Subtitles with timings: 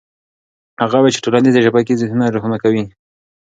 [0.81, 2.83] هغه وویل چې ټولنيزې شبکې ذهنونه روښانه کوي.